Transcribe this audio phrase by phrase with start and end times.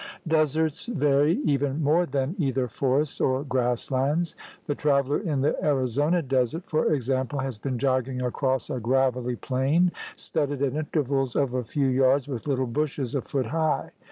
[0.27, 4.35] Deserts vary even more than either forests or grass lands.
[4.65, 9.91] The traveler in the Arizona desert, for example, has been jogging across a gravelly plain
[10.15, 13.91] studded at intervals of a few yards with little bushes a foot high.